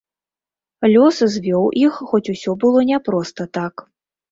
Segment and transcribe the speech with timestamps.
[0.93, 3.89] Лёс звёў іх, хоць усё было не проста так.